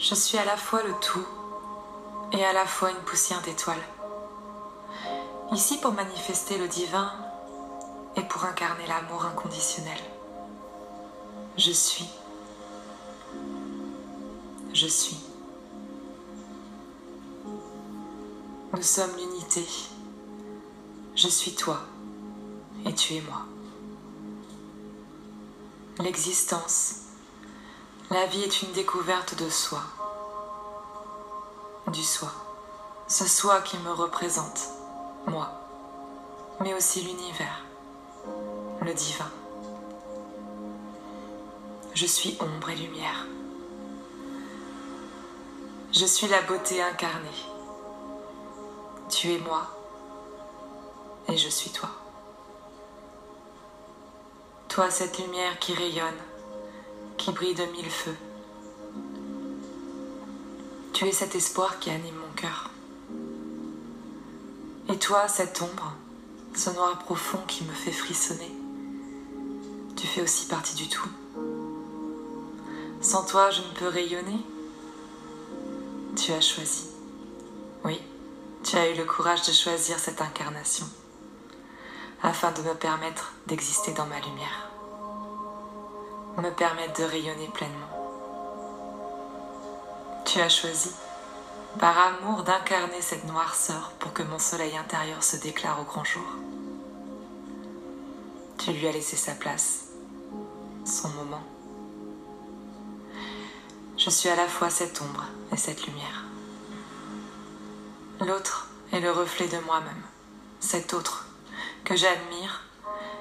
[0.00, 1.26] Je suis à la fois le tout
[2.32, 3.76] et à la fois une poussière d'étoiles.
[5.52, 7.12] Ici pour manifester le divin
[8.16, 9.98] et pour incarner l'amour inconditionnel.
[11.58, 12.08] Je suis.
[14.72, 15.20] Je suis.
[18.72, 19.66] Nous sommes l'unité.
[21.14, 21.78] Je suis toi
[22.86, 23.42] et tu es moi.
[25.98, 27.09] L'existence,
[28.10, 29.82] la vie est une découverte de soi,
[31.92, 32.32] du soi,
[33.06, 34.68] ce soi qui me représente,
[35.28, 35.48] moi,
[36.60, 37.64] mais aussi l'univers,
[38.82, 39.30] le divin.
[41.94, 43.26] Je suis ombre et lumière.
[45.92, 47.28] Je suis la beauté incarnée.
[49.08, 49.66] Tu es moi
[51.28, 51.90] et je suis toi.
[54.68, 56.14] Toi, cette lumière qui rayonne,
[57.20, 58.16] qui brille de mille feux.
[60.94, 62.70] Tu es cet espoir qui anime mon cœur.
[64.88, 65.92] Et toi, cette ombre,
[66.54, 68.50] ce noir profond qui me fait frissonner,
[69.96, 71.08] tu fais aussi partie du tout.
[73.02, 74.40] Sans toi, je ne peux rayonner.
[76.16, 76.86] Tu as choisi.
[77.84, 78.00] Oui,
[78.64, 80.86] tu as eu le courage de choisir cette incarnation
[82.22, 84.69] afin de me permettre d'exister dans ma lumière,
[86.40, 87.88] me permettre de rayonner pleinement.
[90.24, 90.90] Tu as choisi,
[91.78, 96.26] par amour, d'incarner cette noirceur pour que mon soleil intérieur se déclare au grand jour.
[98.58, 99.86] Tu lui as laissé sa place,
[100.84, 101.42] son moment.
[103.96, 106.24] Je suis à la fois cette ombre et cette lumière.
[108.20, 110.02] L'autre est le reflet de moi-même,
[110.58, 111.26] cet autre
[111.84, 112.62] que j'admire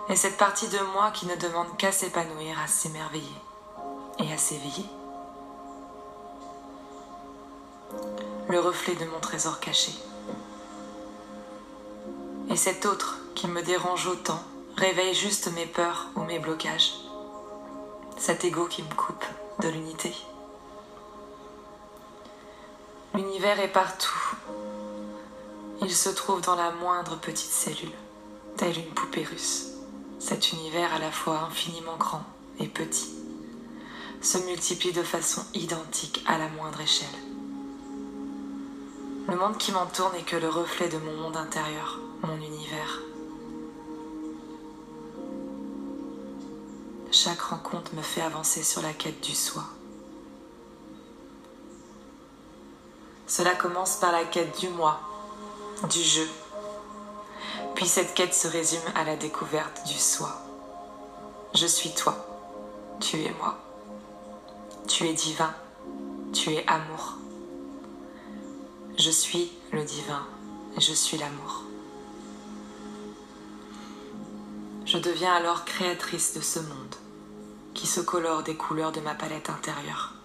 [0.09, 3.41] est cette partie de moi qui ne demande qu'à s'épanouir, à s'émerveiller
[4.17, 4.85] et à s'éveiller.
[8.49, 9.93] Le reflet de mon trésor caché.
[12.49, 14.41] Et cet autre qui me dérange autant
[14.75, 16.93] réveille juste mes peurs ou mes blocages.
[18.17, 19.25] Cet ego qui me coupe
[19.59, 20.13] de l'unité.
[23.13, 24.35] L'univers est partout.
[25.81, 27.91] Il se trouve dans la moindre petite cellule
[28.57, 29.68] telle une poupée russe.
[30.19, 32.23] Cet univers à la fois infiniment grand
[32.59, 33.09] et petit
[34.21, 37.07] se multiplie de façon identique à la moindre échelle.
[39.29, 42.99] Le monde qui m'entoure n'est que le reflet de mon monde intérieur, mon univers.
[47.11, 49.63] Chaque rencontre me fait avancer sur la quête du soi.
[53.25, 54.99] Cela commence par la quête du moi,
[55.89, 56.27] du jeu,
[57.79, 60.35] puis cette quête se résume à la découverte du soi.
[61.55, 62.27] Je suis toi,
[62.99, 63.57] tu es moi.
[64.85, 65.53] Tu es divin,
[66.33, 67.13] tu es amour.
[68.97, 70.27] Je suis le divin,
[70.77, 71.63] je suis l'amour.
[74.85, 76.95] Je deviens alors créatrice de ce monde
[77.75, 80.15] qui se colore des couleurs de ma palette intérieure.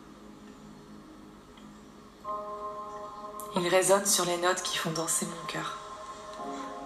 [3.55, 5.84] Il résonne sur les notes qui font danser mon cœur.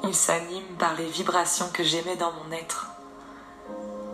[0.04, 2.86] Il s'anime par les vibrations que j'émets dans mon être.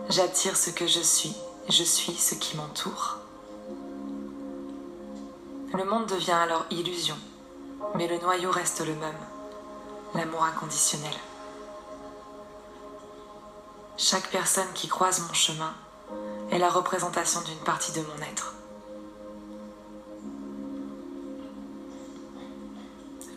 [0.09, 1.35] J'attire ce que je suis,
[1.69, 3.17] je suis ce qui m'entoure.
[5.73, 7.17] Le monde devient alors illusion,
[7.95, 9.17] mais le noyau reste le même,
[10.13, 11.13] l'amour inconditionnel.
[13.97, 15.73] Chaque personne qui croise mon chemin
[16.51, 18.53] est la représentation d'une partie de mon être.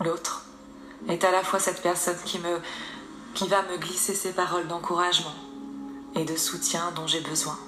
[0.00, 0.47] L'autre
[1.08, 5.34] est à la fois cette personne qui, va me glisser ces paroles d'encouragement
[6.14, 7.58] et de soutien dont j'ai besoin,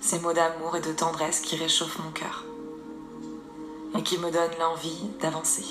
[0.00, 2.44] ces mots d'amour et de tendresse qui réchauffent mon cœur
[3.96, 5.64] et qui me donnent l'envie d'avancer.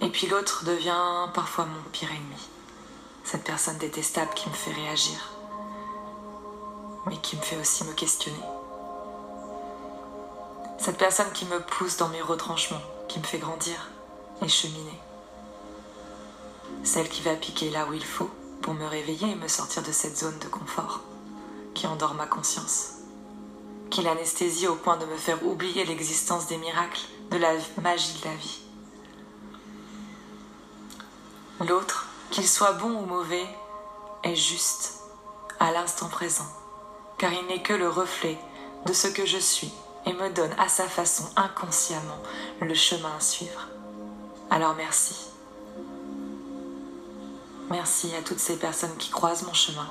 [0.00, 2.48] Et puis l'autre devient parfois mon pire ennemi,
[3.24, 5.32] cette personne détestable qui me fait réagir,
[7.06, 8.36] mais qui me fait aussi me questionner.
[10.78, 12.82] Cette personne qui me pousse dans mes retranchements,
[13.16, 13.88] qui me fait grandir
[14.42, 15.00] et cheminer.
[16.84, 18.30] Celle qui va piquer là où il faut
[18.60, 21.00] pour me réveiller et me sortir de cette zone de confort
[21.72, 22.96] qui endort ma conscience,
[23.88, 28.28] qui l'anesthésie au point de me faire oublier l'existence des miracles, de la magie de
[28.28, 28.60] la vie.
[31.66, 33.46] L'autre, qu'il soit bon ou mauvais,
[34.24, 35.00] est juste
[35.58, 36.48] à l'instant présent,
[37.16, 38.36] car il n'est que le reflet
[38.84, 39.72] de ce que je suis
[40.06, 42.18] et me donne à sa façon inconsciemment
[42.60, 43.68] le chemin à suivre.
[44.50, 45.16] Alors merci.
[47.70, 49.88] Merci à toutes ces personnes qui croisent mon chemin.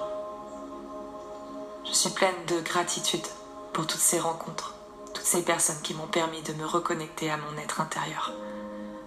[1.86, 3.26] Je suis pleine de gratitude
[3.74, 4.76] pour toutes ces rencontres
[5.16, 8.34] toutes ces personnes qui m'ont permis de me reconnecter à mon être intérieur,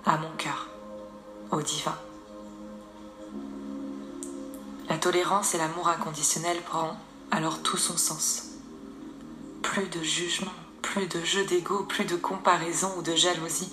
[0.04, 0.66] à mon cœur,
[1.52, 1.96] au divin.
[4.88, 6.96] La tolérance et l'amour inconditionnel prend
[7.30, 8.44] alors tout son sens.
[9.62, 10.50] Plus de jugement,
[10.92, 13.70] plus de jeu d'ego, plus de comparaison ou de jalousie.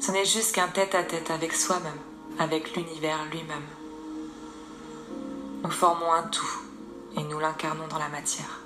[0.00, 2.00] Ce n'est juste qu'un tête-à-tête avec soi-même,
[2.38, 3.66] avec l'univers lui-même.
[5.62, 6.60] Nous formons un tout
[7.18, 8.60] et nous l'incarnons dans la matière.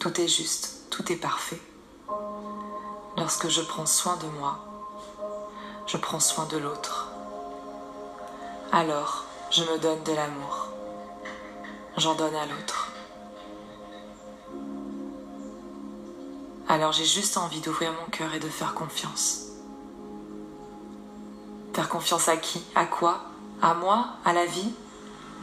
[0.00, 1.60] Tout est juste, tout est parfait.
[3.16, 4.58] Lorsque je prends soin de moi,
[5.86, 7.12] je prends soin de l'autre.
[8.72, 10.66] Alors, je me donne de l'amour.
[11.98, 12.91] J'en donne à l'autre.
[16.72, 19.42] Alors j'ai juste envie d'ouvrir mon cœur et de faire confiance.
[21.74, 22.64] Faire confiance à qui?
[22.74, 23.24] À quoi?
[23.60, 24.06] À moi?
[24.24, 24.72] À la vie?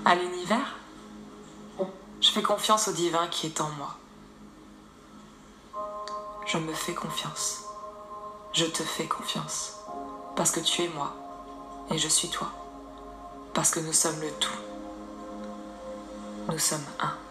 [0.06, 0.76] À l'univers?
[2.20, 3.96] Je fais confiance au divin qui est en moi.
[6.48, 7.64] Je me fais confiance.
[8.52, 9.76] Je te fais confiance.
[10.36, 11.14] Parce que tu es moi
[11.92, 12.48] et je suis toi.
[13.54, 14.60] Parce que nous sommes le tout.
[16.52, 17.29] Nous sommes un.